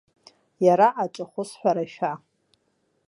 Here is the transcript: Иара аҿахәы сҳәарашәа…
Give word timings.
Иара 0.65 0.87
аҿахәы 1.03 1.43
сҳәарашәа… 1.49 2.11